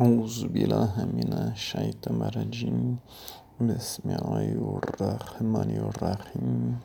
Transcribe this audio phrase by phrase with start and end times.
[0.00, 2.96] أعوذ بالله من الشيطان الرجيم
[3.60, 6.76] بسم الله الرحمن الرحيم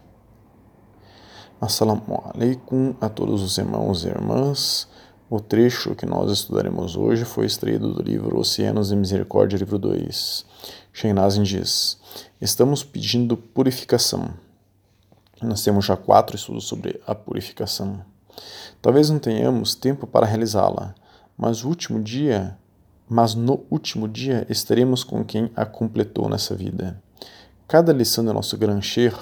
[1.59, 4.87] Assalamu alaikum a todos os irmãos e irmãs.
[5.27, 10.45] O trecho que nós estudaremos hoje foi extraído do livro Oceanos de Misericórdia, livro 2.
[10.93, 11.97] Shenazin diz:
[12.39, 14.29] Estamos pedindo purificação.
[15.41, 18.05] Nós temos já quatro estudos sobre a purificação.
[18.79, 20.93] Talvez não tenhamos tempo para realizá-la,
[21.35, 22.55] mas o último dia
[23.12, 26.98] mas no último dia estaremos com quem a completou nessa vida.
[27.68, 29.18] Cada lição do nosso Gran Sheikh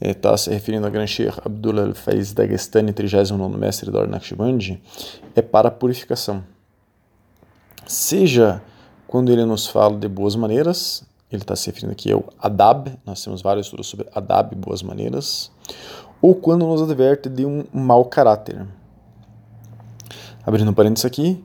[0.00, 4.82] está se referindo a Gran Sheikh Abdullah al-Faiz Dagestani, 39 mestre da Ordem
[5.36, 6.42] é para a purificação.
[7.86, 8.60] Seja
[9.06, 13.22] quando ele nos fala de boas maneiras, ele está se referindo aqui ao Adab, nós
[13.22, 15.52] temos vários estudos sobre Adab, boas maneiras,
[16.20, 18.66] ou quando nos adverte de um mau caráter.
[20.44, 21.40] Abrindo um parênteses aqui,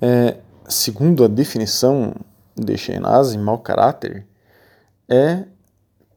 [0.00, 0.38] é,
[0.68, 2.14] segundo a definição
[2.56, 4.26] de Shenazin, mau caráter
[5.08, 5.44] é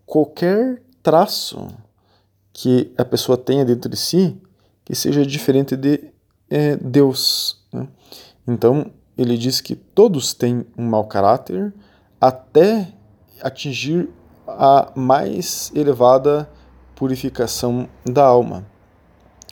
[0.06, 1.68] qualquer traço
[2.52, 4.40] que a pessoa tenha dentro de si
[4.84, 6.12] que seja diferente de
[6.50, 7.64] é, Deus.
[7.72, 7.88] Né?
[8.48, 11.74] Então, ele diz que todos têm um mau caráter
[12.20, 12.92] até
[13.42, 14.10] atingir
[14.48, 16.50] a mais elevada
[16.96, 18.66] purificação da alma.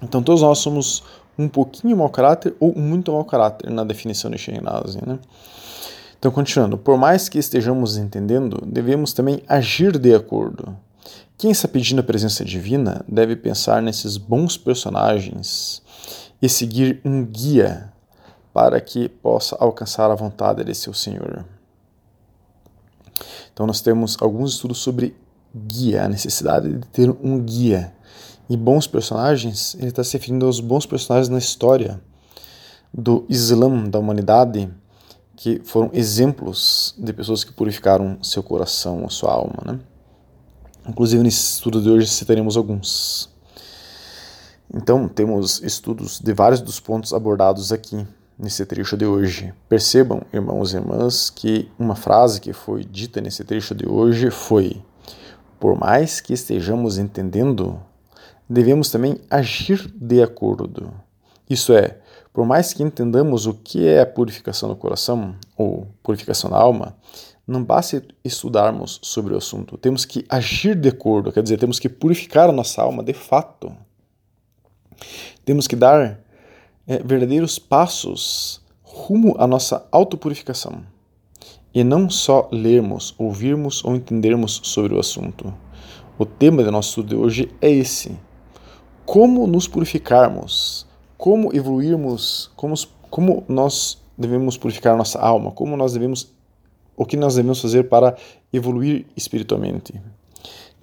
[0.01, 1.03] Então, todos nós somos
[1.37, 4.99] um pouquinho mau caráter ou muito mau caráter na definição de Sheinazi.
[5.05, 5.19] Né?
[6.17, 10.75] Então, continuando, por mais que estejamos entendendo, devemos também agir de acordo.
[11.37, 15.83] Quem está pedindo a presença divina deve pensar nesses bons personagens
[16.41, 17.93] e seguir um guia
[18.51, 21.45] para que possa alcançar a vontade de seu Senhor.
[23.53, 25.15] Então, nós temos alguns estudos sobre
[25.55, 27.93] guia, a necessidade de ter um guia
[28.49, 32.01] e bons personagens, ele está se referindo aos bons personagens na história
[32.93, 34.69] do Islã, da humanidade,
[35.35, 39.61] que foram exemplos de pessoas que purificaram seu coração, sua alma.
[39.65, 39.79] Né?
[40.87, 43.29] Inclusive, nesse estudo de hoje citaremos alguns.
[44.73, 48.05] Então, temos estudos de vários dos pontos abordados aqui
[48.37, 49.53] nesse trecho de hoje.
[49.69, 54.81] Percebam, irmãos e irmãs, que uma frase que foi dita nesse trecho de hoje foi:
[55.59, 57.79] Por mais que estejamos entendendo
[58.49, 60.93] devemos também agir de acordo.
[61.49, 61.97] Isso é,
[62.33, 66.95] por mais que entendamos o que é a purificação do coração ou purificação da alma,
[67.47, 71.87] não basta estudarmos sobre o assunto, temos que agir de acordo, quer dizer, temos que
[71.87, 73.71] purificar a nossa alma de fato.
[75.45, 76.19] Temos que dar
[76.85, 80.83] é, verdadeiros passos rumo à nossa autopurificação
[81.73, 85.53] e não só lermos, ouvirmos ou entendermos sobre o assunto.
[86.17, 88.17] O tema do nosso estudo de hoje é esse
[89.07, 90.85] como nos purificarmos,
[91.17, 92.75] como evoluirmos, como,
[93.09, 96.29] como nós devemos purificar nossa alma, como nós devemos,
[96.93, 98.17] o que nós devemos fazer para
[98.51, 99.93] evoluir espiritualmente.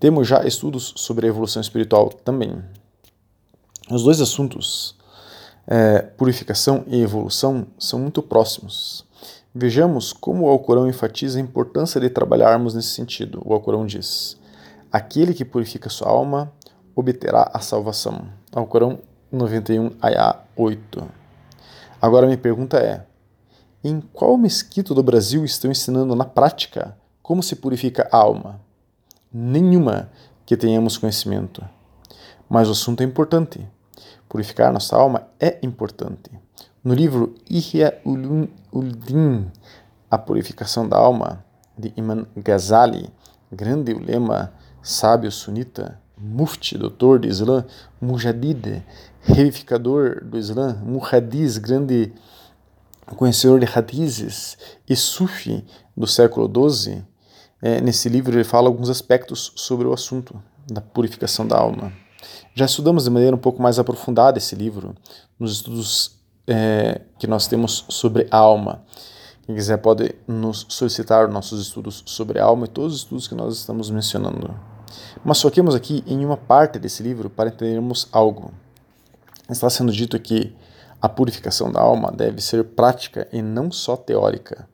[0.00, 2.64] Temos já estudos sobre a evolução espiritual também.
[3.90, 4.96] Os dois assuntos,
[5.66, 9.04] é, purificação e evolução, são muito próximos.
[9.54, 13.42] Vejamos como o Alcorão enfatiza a importância de trabalharmos nesse sentido.
[13.44, 14.38] O Alcorão diz:
[14.90, 16.50] Aquele que purifica sua alma
[16.94, 18.26] obterá a salvação.
[18.52, 18.98] Alcorão
[19.30, 21.04] 91, Ayah 8.
[22.00, 23.04] Agora minha pergunta é:
[23.82, 28.60] em qual mesquito do Brasil estão ensinando na prática como se purifica a alma?
[29.32, 30.10] Nenhuma
[30.46, 31.64] que tenhamos conhecimento.
[32.48, 33.66] Mas o assunto é importante.
[34.28, 36.30] Purificar nossa alma é importante.
[36.82, 39.50] No livro Ihya Uldin,
[40.10, 41.44] A Purificação da Alma,
[41.76, 43.10] de Imam Ghazali,
[43.50, 44.52] grande ulema
[44.82, 47.64] sábio sunita, mufti, doutor do Islã,
[48.00, 48.82] mujadid,
[49.22, 52.12] reificador do Islã, muhadiz, grande
[53.16, 54.56] conhecedor de hadizes
[54.88, 55.64] e sufi
[55.96, 57.02] do século XII,
[57.60, 61.92] é, nesse livro ele fala alguns aspectos sobre o assunto da purificação da alma.
[62.54, 64.94] Já estudamos de maneira um pouco mais aprofundada esse livro
[65.38, 68.82] nos estudos é, que nós temos sobre a alma.
[69.44, 73.34] Quem quiser pode nos solicitar nossos estudos sobre a alma e todos os estudos que
[73.34, 74.73] nós estamos mencionando.
[75.24, 78.52] Mas foquemos aqui em uma parte desse livro para entendermos algo.
[79.48, 80.54] Está sendo dito que
[81.00, 84.68] a purificação da alma deve ser prática e não só teórica.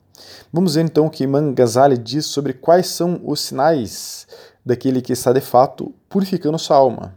[0.51, 4.27] Vamos ver então o que Imam Ghazali diz sobre quais são os sinais
[4.65, 7.15] daquele que está de fato purificando sua alma.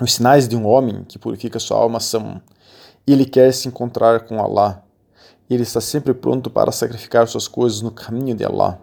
[0.00, 2.40] Os sinais de um homem que purifica sua alma são:
[3.06, 4.82] ele quer se encontrar com Allah,
[5.48, 8.78] ele está sempre pronto para sacrificar suas coisas no caminho de Allah.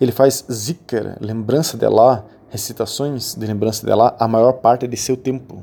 [0.00, 4.96] Ele faz zikr, lembrança de Allah, recitações de lembrança de Allah, a maior parte de
[4.96, 5.62] seu tempo.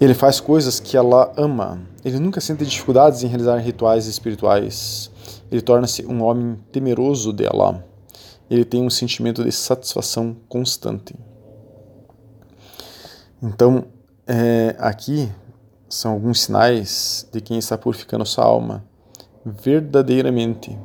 [0.00, 1.80] Ele faz coisas que Allah ama.
[2.04, 5.10] ele nunca sente dificuldades em realizar rituais espirituais.
[5.52, 7.84] Ele torna-se um homem temeroso de Allah.
[8.50, 11.14] Ele tem um sentimento de satisfação constante.
[13.42, 13.84] Então,
[14.26, 15.30] é, aqui
[15.88, 18.84] são alguns sinais de quem está purificando sua alma
[19.44, 20.76] verdadeiramente.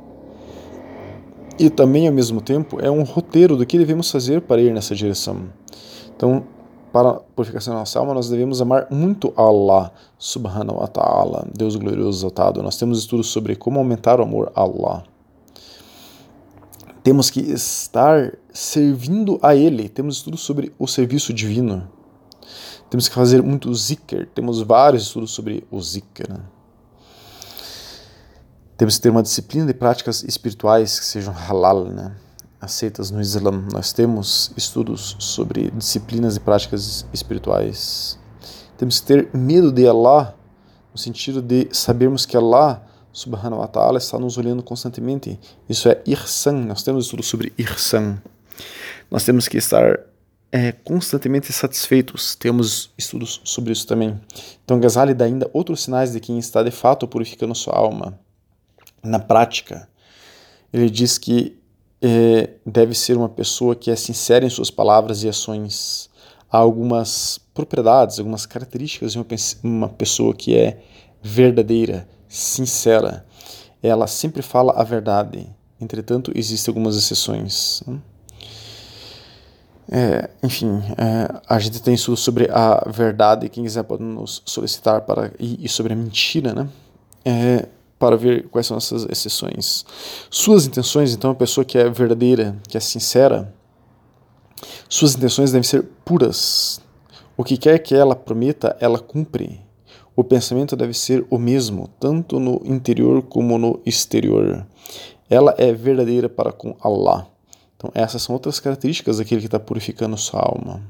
[1.58, 4.94] E também, ao mesmo tempo, é um roteiro do que devemos fazer para ir nessa
[4.94, 5.44] direção.
[6.16, 6.44] Então,
[6.92, 11.76] para a purificação da nossa alma, nós devemos amar muito Allah, subhanahu wa ta'ala, Deus
[11.76, 12.64] glorioso exaltado.
[12.64, 15.04] Nós temos estudos sobre como aumentar o amor a Allah.
[17.04, 19.88] Temos que estar servindo a Ele.
[19.88, 21.88] Temos estudos sobre o serviço divino.
[22.90, 24.28] Temos que fazer muito zikr.
[24.34, 26.28] Temos vários estudos sobre o zikr.
[26.30, 26.40] Né?
[28.78, 32.14] Temos que ter uma disciplina de práticas espirituais que sejam halal, né?
[32.60, 33.52] aceitas no Islã.
[33.72, 38.20] Nós temos estudos sobre disciplinas e práticas espirituais.
[38.78, 40.36] Temos que ter medo de Allah,
[40.92, 45.40] no sentido de sabermos que Allah, subhanahu wa ta'ala, está nos olhando constantemente.
[45.70, 46.66] Isso é irsan.
[46.66, 48.22] Nós temos estudos sobre irsan.
[49.10, 50.00] Nós temos que estar
[50.52, 52.36] é, constantemente satisfeitos.
[52.36, 54.20] Temos estudos sobre isso também.
[54.66, 58.20] Então, Ghazali dá ainda outros sinais de quem está de fato purificando sua alma
[59.06, 59.88] na prática.
[60.74, 61.58] Ele diz que
[62.02, 66.10] é, deve ser uma pessoa que é sincera em suas palavras e ações.
[66.52, 69.26] Há algumas propriedades, algumas características de
[69.64, 70.82] uma pessoa que é
[71.22, 73.26] verdadeira, sincera.
[73.82, 75.48] Ela sempre fala a verdade.
[75.80, 77.84] Entretanto, existem algumas exceções.
[79.92, 85.02] É, enfim, é, a gente tem estudo sobre a verdade, quem quiser pode nos solicitar
[85.02, 86.68] para e, e sobre a mentira, né?
[87.24, 87.68] É,
[87.98, 89.86] para ver quais são essas exceções.
[90.30, 93.54] Suas intenções, então, a pessoa que é verdadeira, que é sincera,
[94.90, 96.82] suas intenções devem ser puras.
[97.38, 99.62] O que quer que ela prometa, ela cumpre.
[100.16, 104.66] O pensamento deve ser o mesmo, tanto no interior como no exterior.
[105.30, 107.28] Ela é verdadeira para com Allah.
[107.76, 110.82] Então, essas são outras características daquele que está purificando sua alma.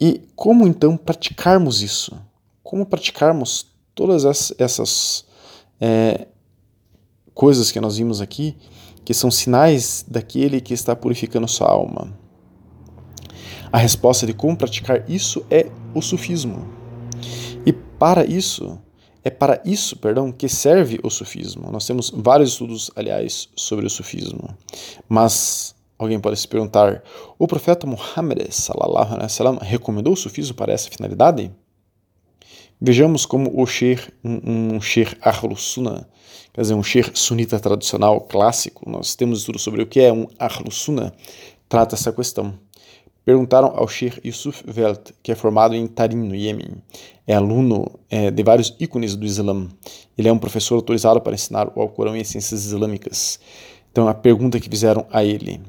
[0.00, 2.16] E como então praticarmos isso?
[2.62, 4.24] Como praticarmos todas
[4.58, 5.24] essas
[5.80, 6.26] é,
[7.34, 8.56] coisas que nós vimos aqui,
[9.04, 12.12] que são sinais daquele que está purificando sua alma.
[13.70, 16.66] A resposta de como praticar isso é o sufismo.
[17.64, 18.78] E para isso,
[19.22, 21.70] é para isso, perdão, que serve o sufismo.
[21.70, 24.56] Nós temos vários estudos, aliás, sobre o sufismo.
[25.08, 27.02] Mas alguém pode se perguntar:
[27.38, 31.52] o profeta Muhammad sallallahu alaihi wasallam recomendou o sufismo para essa finalidade?
[32.80, 36.06] Vejamos como o Sheikh, um, um Sunnah,
[36.52, 40.28] quer dizer, um Sheikh sunita tradicional clássico, nós temos estudo sobre o que é um
[40.38, 41.12] Ahlus Sunnah,
[41.68, 42.54] trata essa questão.
[43.24, 46.82] Perguntaram ao Sheikh Yusuf Welt, que é formado em Tarim, no Iêmen.
[47.26, 49.68] É aluno é, de vários ícones do Islã.
[50.16, 53.38] Ele é um professor autorizado para ensinar o Alcorão e as ciências islâmicas.
[53.92, 55.60] Então, a pergunta que fizeram a ele: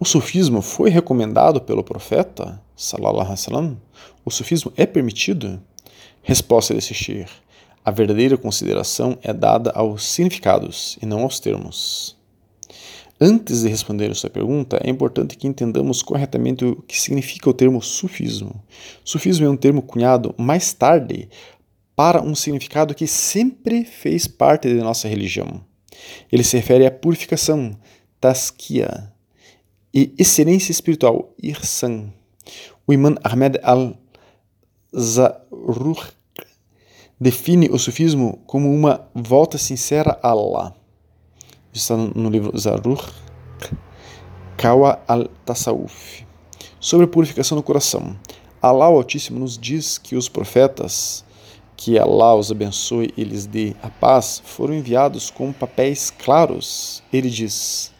[0.00, 2.60] O sufismo foi recomendado pelo profeta?
[2.80, 3.76] Sallallahu alaihi?
[4.24, 5.60] O sufismo é permitido?
[6.22, 7.28] Resposta desse Shir:
[7.84, 12.16] A verdadeira consideração é dada aos significados e não aos termos.
[13.20, 17.52] Antes de responder a sua pergunta, é importante que entendamos corretamente o que significa o
[17.52, 18.64] termo sufismo.
[19.04, 21.28] Sufismo é um termo cunhado mais tarde
[21.94, 25.60] para um significado que sempre fez parte de nossa religião.
[26.32, 27.76] Ele se refere à purificação,
[28.18, 29.12] taskia,
[29.92, 32.10] e excelência espiritual, irsan.
[32.86, 33.96] O imã Ahmed al
[34.96, 36.12] Zarruq
[37.20, 40.74] define o sufismo como uma volta sincera a Allah.
[41.72, 43.02] Está no livro Zarruq
[44.56, 46.26] Kawa al-Tasawuf.
[46.78, 48.14] Sobre a purificação do coração.
[48.60, 51.24] Allah Altíssimo nos diz que os profetas,
[51.76, 57.02] que Allah os abençoe e lhes dê a paz, foram enviados com papéis claros.
[57.10, 57.90] Ele diz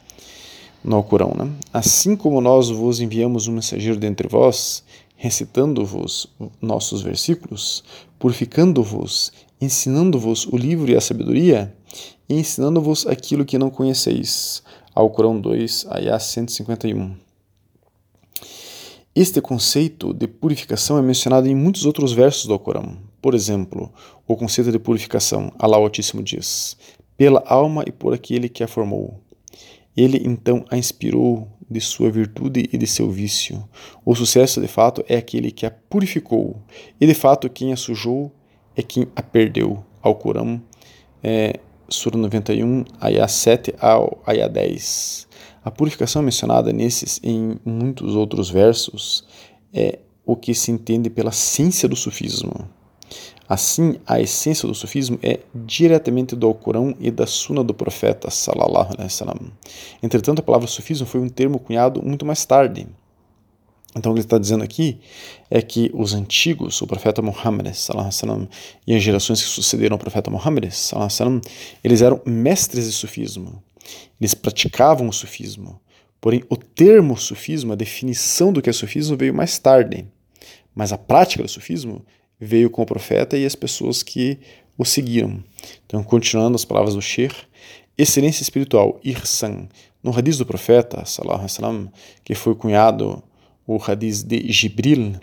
[0.83, 1.51] no Alcorão, né?
[1.73, 4.83] Assim como nós vos enviamos um mensageiro dentre vós,
[5.17, 6.27] recitando-vos
[6.61, 7.85] nossos versículos,
[8.19, 11.75] purificando-vos, ensinando-vos o livro e a sabedoria,
[12.29, 14.63] e ensinando-vos aquilo que não conheceis.
[14.95, 17.15] Alcorão 2, Ayah 151.
[19.15, 22.97] Este conceito de purificação é mencionado em muitos outros versos do Alcorão.
[23.21, 23.93] Por exemplo,
[24.27, 26.77] o conceito de purificação, Allah Altíssimo diz:
[27.17, 29.21] pela alma e por aquele que a formou.
[30.01, 33.63] Ele então a inspirou de sua virtude e de seu vício.
[34.03, 36.57] O sucesso, de fato, é aquele que a purificou,
[36.99, 38.33] e de fato quem a sujou
[38.75, 39.85] é quem a perdeu.
[40.01, 40.63] Ao Corão,
[41.23, 45.29] é, Sura 91, Ayah 7 ao Ayah 10.
[45.63, 49.27] A purificação mencionada nesses e em muitos outros versos
[49.75, 52.67] é o que se entende pela ciência do sufismo.
[53.51, 58.93] Assim, a essência do sufismo é diretamente do Alcorão e da Suna do profeta, sallallahu
[58.93, 59.51] alaihi wasallam.
[60.01, 62.87] Entretanto, a palavra sufismo foi um termo cunhado muito mais tarde.
[63.97, 65.01] Então, o que ele está dizendo aqui
[65.51, 68.49] é que os antigos, o profeta Muhammad, sallam,
[68.87, 71.41] e as gerações que sucederam ao profeta Muhammad, sallam,
[71.83, 73.61] eles eram mestres de sufismo.
[74.21, 75.81] Eles praticavam o sufismo.
[76.21, 80.07] Porém, o termo sufismo, a definição do que é sufismo, veio mais tarde.
[80.73, 82.05] Mas a prática do sufismo
[82.41, 84.39] veio com o profeta e as pessoas que
[84.79, 85.45] o seguiram.
[85.87, 87.35] Então, continuando as palavras do Sheikh,
[87.99, 89.69] excelência espiritual, irsan.
[90.03, 91.93] No hadith do profeta, sallam,
[92.25, 93.23] que foi cunhado
[93.67, 95.17] o hadith de Jibril,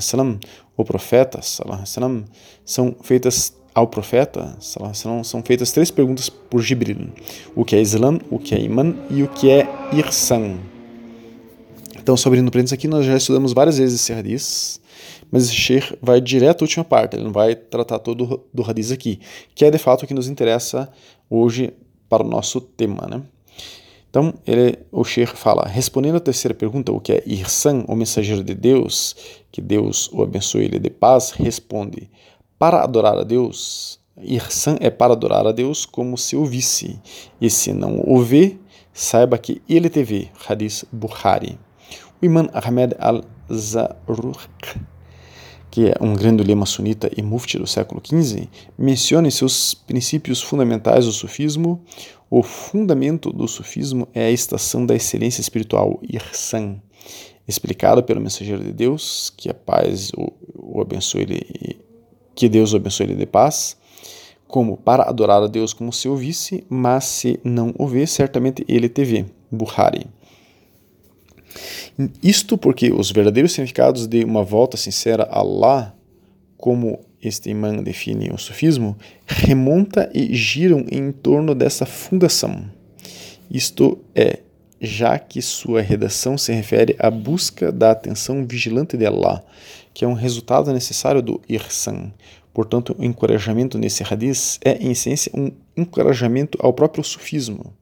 [0.00, 0.38] sallam,
[0.76, 2.24] o profeta, sallam,
[2.64, 7.08] são feitas ao profeta, sallam, são feitas três perguntas por Jibril:
[7.56, 10.58] o que é Islam, o que é Iman e o que é Irsan.
[11.98, 14.80] Então, sobre no aqui, nós já estudamos várias vezes esse hadith,
[15.32, 18.92] mas esse Sheikh vai direto à última parte, ele não vai tratar todo do hadith
[18.92, 19.18] aqui,
[19.54, 20.92] que é de fato o que nos interessa
[21.30, 21.72] hoje
[22.08, 23.22] para o nosso tema, né?
[24.10, 28.44] Então, ele, o Sheikh fala, respondendo à terceira pergunta, o que é Irsan, o mensageiro
[28.44, 29.16] de Deus,
[29.50, 32.10] que Deus o abençoe ele de paz, responde,
[32.58, 37.00] para adorar a Deus, Irsan é para adorar a Deus como se o visse,
[37.40, 38.58] e se não o vê,
[38.92, 41.58] saiba que ele te vê, Hadith Bukhari.
[42.20, 44.36] O Imam Ahmed al-Zarruq,
[45.72, 50.42] que é um grande lema sunita e mufti do século XV, menciona em seus princípios
[50.42, 51.82] fundamentais do sufismo,
[52.30, 56.76] o fundamento do sufismo é a estação da excelência espiritual, Irsan,
[57.48, 61.80] explicado pelo mensageiro de Deus, que a paz o, o abençoe ele,
[62.34, 63.74] que Deus o abençoe ele de paz,
[64.46, 68.90] como para adorar a Deus como se ouvisse, mas se não o vê, certamente ele
[68.90, 69.24] te vê.
[69.50, 70.06] Buhari.
[72.22, 75.94] Isto porque os verdadeiros significados de uma volta sincera a Allah,
[76.56, 78.96] como este imã define o sufismo,
[79.26, 82.64] remonta e giram em torno dessa fundação.
[83.50, 84.40] Isto é,
[84.80, 89.44] já que sua redação se refere à busca da atenção vigilante de Allah,
[89.94, 92.12] que é um resultado necessário do irsan.
[92.52, 97.72] Portanto, o encorajamento nesse hadith é, em essência, um encorajamento ao próprio sufismo.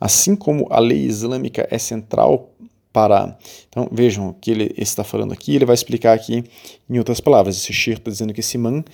[0.00, 2.51] Assim como a lei islâmica é central
[2.92, 3.36] para.
[3.68, 6.44] Então vejam que ele está falando aqui, ele vai explicar aqui
[6.88, 7.56] em outras palavras.
[7.56, 8.84] Esse Shir está dizendo que esse man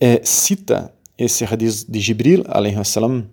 [0.00, 2.44] é, cita esse hadith de Jibril,
[2.84, 3.26] salam,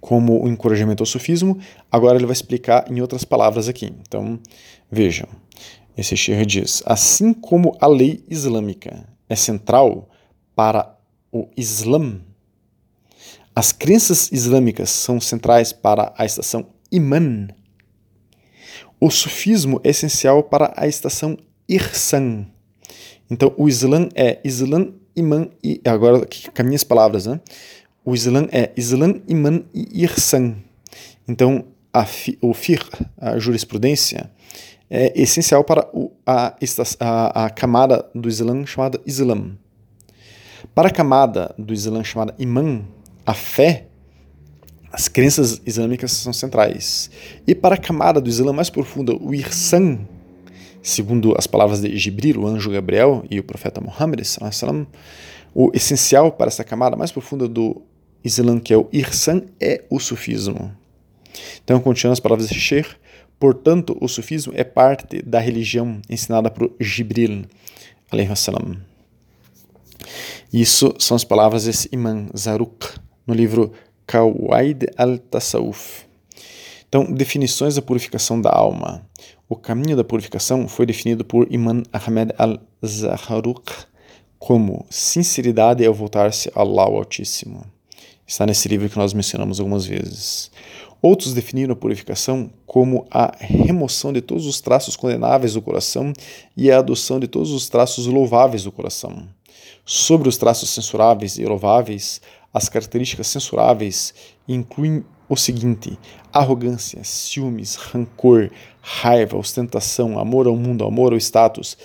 [0.00, 1.58] como o um encorajamento ao sufismo.
[1.90, 3.92] Agora ele vai explicar em outras palavras aqui.
[4.00, 4.38] Então
[4.90, 5.28] vejam,
[5.96, 10.08] esse Shir diz: assim como a lei islâmica é central
[10.54, 10.96] para
[11.32, 12.20] o Islã,
[13.54, 17.48] as crenças islâmicas são centrais para a estação Iman
[19.04, 21.36] o sufismo é essencial para a estação
[21.68, 22.46] Irsan.
[23.30, 25.78] Então, o Islã é Islã, Iman e.
[25.84, 27.38] Agora, com as minhas palavras, né?
[28.02, 30.56] O Islã é Islã, Iman e Irsan.
[31.28, 32.06] Então, a,
[32.40, 34.30] o fiqh, a jurisprudência,
[34.88, 36.56] é essencial para o, a,
[37.00, 39.58] a, a camada do Islã chamada Islam.
[40.74, 42.86] Para a camada do Islã chamada Iman,
[43.26, 43.86] a fé
[44.94, 47.10] as crenças islâmicas são centrais.
[47.44, 49.98] E para a camada do Islã mais profunda, o Irsan,
[50.80, 54.20] segundo as palavras de Jibril, o anjo Gabriel e o profeta Muhammad,
[55.52, 57.82] o essencial para essa camada mais profunda do
[58.22, 60.70] Islã, que é o Irsan, é o sufismo.
[61.64, 62.90] Então, continuando as palavras de Sheikh,
[63.36, 67.46] portanto, o sufismo é parte da religião ensinada por Jibril,
[70.52, 72.86] Isso são as palavras desse imã Zaruk,
[73.26, 73.72] no livro
[74.06, 76.04] Kawaid al-Tasawuf.
[76.88, 79.04] Então, definições da purificação da alma.
[79.48, 83.86] O caminho da purificação foi definido por Imam Ahmed al-Zaharuq
[84.38, 87.64] como sinceridade ao voltar-se a Allah o Altíssimo.
[88.26, 90.50] Está nesse livro que nós mencionamos algumas vezes.
[91.02, 96.12] Outros definiram a purificação como a remoção de todos os traços condenáveis do coração
[96.56, 99.28] e a adoção de todos os traços louváveis do coração.
[99.84, 102.22] Sobre os traços censuráveis e louváveis,
[102.54, 104.14] as características censuráveis
[104.46, 105.98] incluem o seguinte:
[106.32, 111.76] arrogância, ciúmes, rancor, raiva, ostentação, amor ao mundo, amor ao status,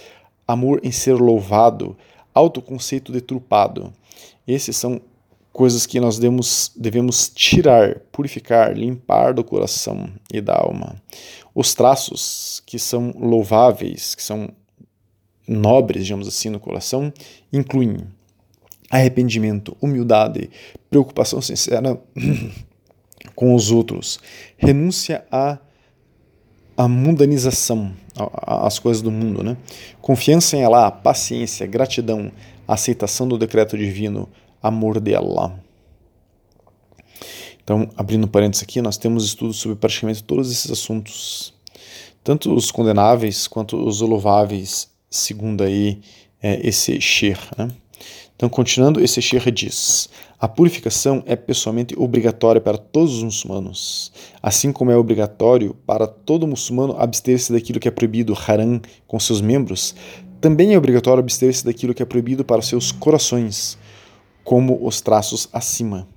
[0.48, 1.98] amor em ser louvado,
[2.34, 3.92] autoconceito deturpado.
[4.48, 5.02] Esses são
[5.52, 10.96] coisas que nós devemos, devemos tirar, purificar, limpar do coração e da alma.
[11.54, 14.50] Os traços que são louváveis, que são
[15.48, 17.12] nobres, digamos assim, no coração,
[17.52, 17.98] incluem
[18.90, 20.50] arrependimento, humildade,
[20.90, 22.00] preocupação sincera
[23.36, 24.20] com os outros,
[24.58, 25.60] renúncia a
[26.80, 27.94] a mundanização,
[28.42, 29.58] as coisas do mundo, né?
[30.02, 32.32] Confiança em Allah, paciência, gratidão,
[32.66, 34.30] aceitação do decreto divino,
[34.64, 35.60] amor de Allah.
[37.62, 41.54] Então, abrindo parênteses aqui, nós temos estudos sobre praticamente todos esses assuntos,
[42.24, 46.00] tanto os condenáveis quanto os louváveis, segundo aí
[46.42, 47.38] é, esse Shir.
[47.58, 47.68] Né?
[48.40, 50.08] Então, continuando, esse Shir diz:
[50.40, 56.48] a purificação é pessoalmente obrigatória para todos os muçulmanos, assim como é obrigatório para todo
[56.48, 59.94] muçulmano abster-se daquilo que é proibido haram com seus membros.
[60.40, 63.78] Também é obrigatório abster-se daquilo que é proibido para seus corações,
[64.42, 66.08] como os traços acima.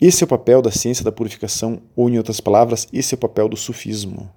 [0.00, 3.20] Esse é o papel da ciência da purificação, ou, em outras palavras, esse é o
[3.20, 4.28] papel do sufismo.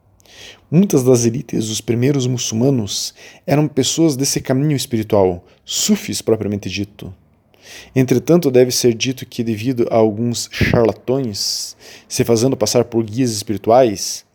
[0.70, 3.12] Muitas das elites dos primeiros muçulmanos
[3.48, 7.12] eram pessoas desse caminho espiritual, sufis propriamente dito.
[7.96, 11.76] Entretanto, deve ser dito que, devido a alguns charlatões
[12.08, 14.26] se fazendo passar por guias espirituais,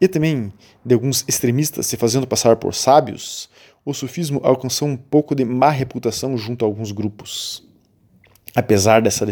[0.00, 0.52] e também
[0.84, 3.48] de alguns extremistas se fazendo passar por sábios,
[3.84, 7.66] o sufismo alcançou um pouco de má reputação junto a alguns grupos.
[8.54, 9.26] Apesar dessa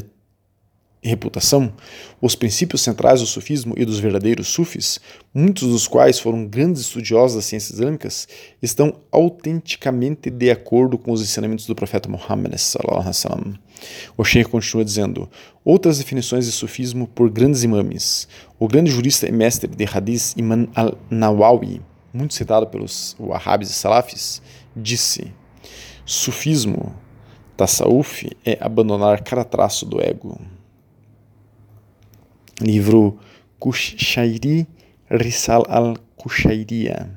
[1.09, 1.73] reputação,
[2.21, 5.01] os princípios centrais do sufismo e dos verdadeiros sufis,
[5.33, 8.29] muitos dos quais foram grandes estudiosos das ciências islâmicas,
[8.61, 12.55] estão autenticamente de acordo com os ensinamentos do profeta Muhammad.
[14.17, 15.29] O Sheikh continua dizendo:
[15.65, 18.29] outras definições de sufismo por grandes imames.
[18.59, 21.81] O grande jurista e mestre de hadith Imam al-Nawawi,
[22.13, 24.43] muito citado pelos wahhabis e salafis,
[24.77, 25.33] disse:
[26.05, 26.95] Sufismo,
[27.57, 30.39] tasawuf, é abandonar cada traço do ego
[32.61, 33.19] livro
[33.59, 34.67] Kushairi
[35.11, 37.11] Risal al-Kushairia.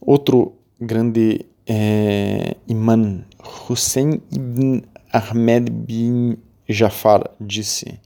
[0.00, 3.24] Outro grande é, imã,
[3.68, 4.82] Hussein ibn
[5.12, 6.36] Ahmed bin
[6.68, 7.98] Jafar, disse: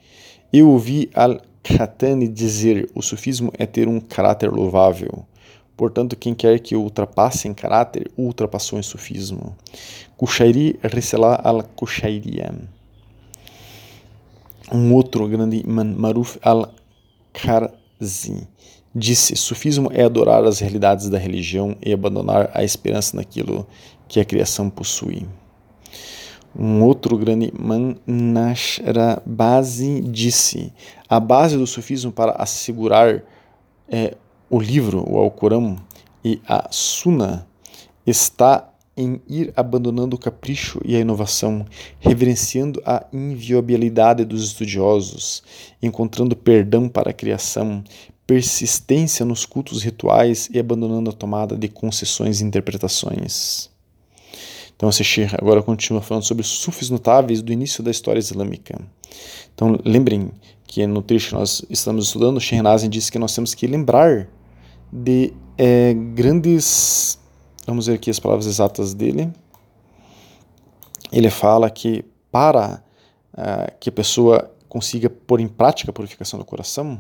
[0.53, 5.27] Eu ouvi al-Khatani dizer: o sufismo é ter um caráter louvável.
[5.77, 9.57] Portanto, quem quer que ultrapasse em caráter, ultrapassou em sufismo.
[10.17, 12.78] Kushairi Risala al-Kushairia
[14.73, 17.77] um outro grande imã, Maruf al-Karzi,
[18.95, 23.67] disse: Sufismo é adorar as realidades da religião e abandonar a esperança naquilo
[24.07, 25.27] que a criação possui.
[26.59, 30.73] Um outro grande imã, Nashrabazi, disse:
[31.09, 33.23] A base do sufismo para assegurar
[33.89, 34.17] é,
[34.51, 35.77] o livro, o Alcorão
[36.25, 37.47] e a Sunna
[38.07, 41.65] está em ir abandonando o capricho e a inovação,
[42.01, 45.45] reverenciando a inviolabilidade dos estudiosos,
[45.81, 47.85] encontrando perdão para a criação,
[48.27, 53.71] persistência nos cultos rituais e abandonando a tomada de concessões e interpretações.
[54.75, 58.81] Então, Sheikh agora continua falando sobre sufis notáveis do início da história islâmica.
[59.55, 60.33] Então, lembrem
[60.67, 64.29] que no trecho que nós estamos estudando, Sheikh Nazim disse que nós temos que lembrar
[64.93, 67.19] de é, grandes
[67.69, 69.31] Vamos ver aqui as palavras exatas dele.
[71.13, 72.03] Ele fala que
[72.33, 72.83] para
[73.35, 76.99] uh, que a pessoa consiga pôr em prática a purificação do coração,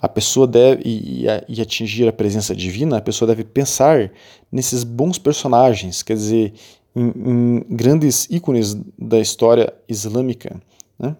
[0.00, 4.10] a pessoa deve e, e, atingir a presença divina, a pessoa deve pensar
[4.50, 6.52] nesses bons personagens, quer dizer,
[6.96, 10.60] em, em grandes ícones da história islâmica,
[10.98, 11.16] né?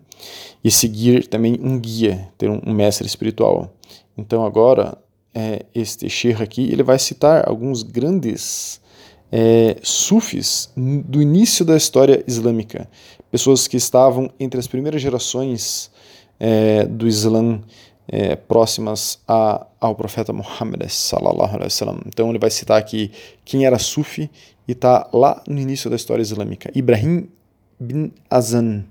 [0.62, 3.72] e seguir também um guia, ter um, um mestre espiritual.
[4.18, 4.98] Então agora
[5.34, 8.80] é, este Sheikh aqui, ele vai citar alguns grandes
[9.30, 12.88] é, sufis do início da história islâmica,
[13.30, 15.90] pessoas que estavam entre as primeiras gerações
[16.38, 17.62] é, do Islã
[18.06, 20.82] é, próximas a, ao profeta Muhammad.
[22.06, 23.10] Então ele vai citar aqui
[23.44, 24.30] quem era sufi
[24.68, 26.70] e está lá no início da história islâmica.
[26.74, 27.28] Ibrahim
[27.80, 28.84] bin Azan,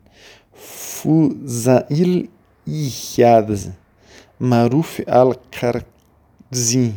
[0.54, 2.30] Fuzail
[2.66, 3.74] Ihyad,
[4.40, 5.04] Maruf
[6.52, 6.94] al-Karzi,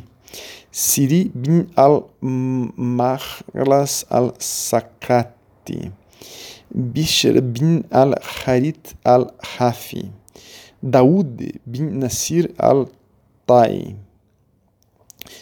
[0.71, 2.75] Siri bin al-Mahlas
[4.11, 5.93] al-Sakati,
[6.75, 10.11] Bishr bin al-Harit al-Hafi,
[10.83, 13.97] Daud bin Nasir al-Tai.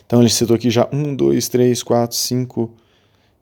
[0.07, 2.71] Então ele citou aqui já um, dois, três, quatro, cinco,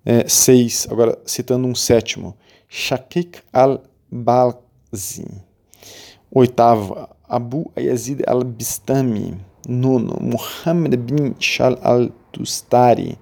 [0.05, 0.87] é, seis.
[0.89, 2.37] Agora citando um sétimo,
[2.69, 5.27] Shakik al-Balzi.
[6.31, 9.50] Oitavo, Abu Yazid al-Bistami.
[9.71, 13.17] Nono, Muhammad bin Shal al-Tustari.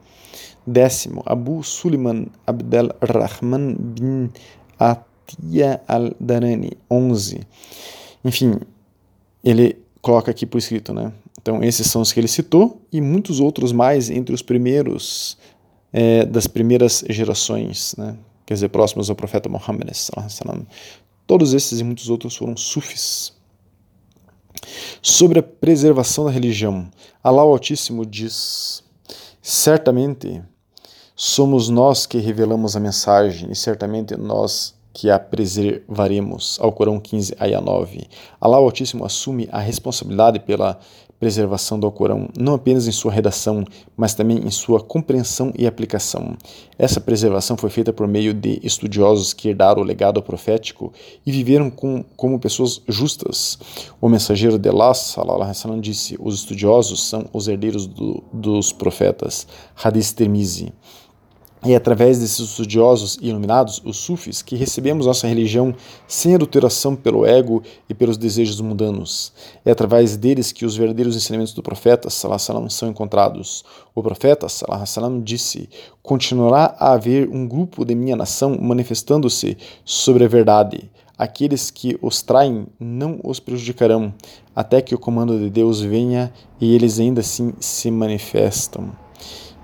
[0.66, 4.30] Décimo, Abu Suleiman Abdel Rahman bin
[4.78, 6.72] Atia al-Darani.
[6.90, 7.40] Onze.
[8.24, 8.58] Enfim,
[9.44, 11.12] ele coloca aqui por escrito, né?
[11.40, 15.38] Então, esses são os que ele citou e muitos outros mais entre os primeiros,
[15.92, 18.16] é, das primeiras gerações, né?
[18.46, 19.90] Quer dizer, próximos ao profeta Muhammad.
[21.26, 23.37] Todos esses e muitos outros foram sufis.
[25.02, 26.88] Sobre a preservação da religião,
[27.22, 28.82] Alá o Altíssimo diz:
[29.42, 30.42] Certamente
[31.14, 36.58] somos nós que revelamos a mensagem, e certamente nós que a preservaremos.
[36.60, 38.08] Ao Corão 15, Ayah 9.
[38.40, 40.78] Alá o Altíssimo assume a responsabilidade pela
[41.18, 43.64] preservação do Alcorão, não apenas em sua redação,
[43.96, 46.36] mas também em sua compreensão e aplicação.
[46.78, 50.92] Essa preservação foi feita por meio de estudiosos que herdaram o legado profético
[51.26, 53.58] e viveram com, como pessoas justas.
[54.00, 59.46] O mensageiro de Allah sallam, disse: Os estudiosos são os herdeiros do, dos profetas.
[59.74, 60.72] Hadith Tirmizi.
[61.62, 65.74] É através desses estudiosos e iluminados, os sufis, que recebemos nossa religião
[66.06, 69.32] sem adulteração pelo ego e pelos desejos mundanos.
[69.64, 73.64] É através deles que os verdadeiros ensinamentos do profeta salam, são encontrados.
[73.92, 75.68] O profeta salam, disse:
[76.00, 80.88] Continuará a haver um grupo de minha nação manifestando-se sobre a verdade.
[81.18, 84.14] Aqueles que os traem não os prejudicarão,
[84.54, 88.92] até que o comando de Deus venha e eles ainda assim se manifestam.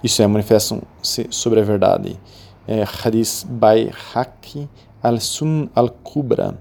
[0.04, 2.20] Isso é, manifestam-se sobre a verdade.
[2.68, 4.68] É, Hadith Bayhaqi
[5.02, 6.58] al-Sun al-Kubra.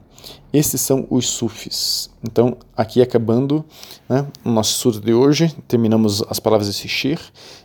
[0.53, 2.09] Estes são os sufis.
[2.23, 3.65] Então, aqui acabando
[4.07, 7.19] né, o nosso estudo de hoje, terminamos as palavras de Shir.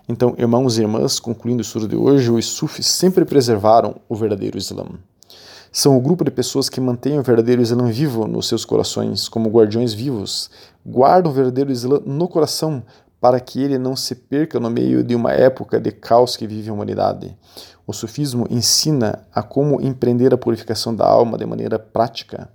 [0.08, 4.58] Então, irmãos e irmãs, concluindo o estudo de hoje, os sufis sempre preservaram o verdadeiro
[4.58, 4.84] Islã.
[5.70, 9.48] São o grupo de pessoas que mantêm o verdadeiro Islã vivo nos seus corações, como
[9.48, 10.50] guardiões vivos.
[10.84, 12.82] Guardam o verdadeiro Islã no coração
[13.20, 16.70] para que ele não se perca no meio de uma época de caos que vive
[16.70, 17.36] a humanidade.
[17.86, 22.48] O sufismo ensina a como empreender a purificação da alma de maneira prática.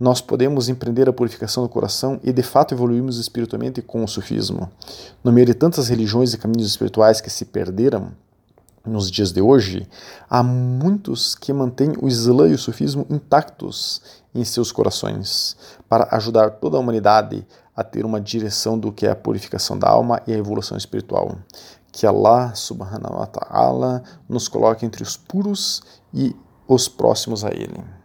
[0.00, 4.68] Nós podemos empreender a purificação do coração e de fato evoluirmos espiritualmente com o sufismo.
[5.22, 8.10] No meio de tantas religiões e caminhos espirituais que se perderam,
[8.84, 9.86] nos dias de hoje,
[10.28, 14.02] há muitos que mantêm o Islã e o sufismo intactos
[14.34, 15.56] em seus corações,
[15.88, 19.88] para ajudar toda a humanidade a ter uma direção do que é a purificação da
[19.88, 21.38] alma e a evolução espiritual.
[21.90, 25.82] Que Allah subhanahu wa ta'ala nos coloque entre os puros
[26.12, 26.34] e
[26.66, 28.01] os próximos a Ele.